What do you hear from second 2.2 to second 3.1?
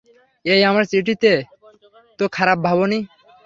খারাপ ভাবোনি।